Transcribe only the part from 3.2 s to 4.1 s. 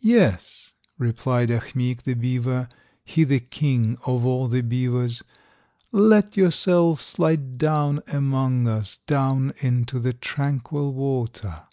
the king